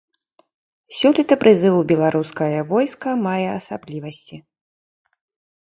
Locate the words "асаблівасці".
3.59-4.35